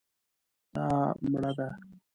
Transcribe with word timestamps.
دا 0.75 0.85
مړه 1.31 1.51
ده 1.57 1.67